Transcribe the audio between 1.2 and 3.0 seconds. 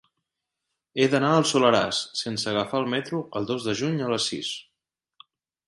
al Soleràs sense agafar el